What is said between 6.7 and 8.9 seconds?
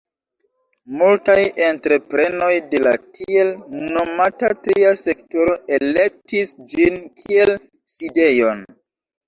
ĝin kiel sidejon.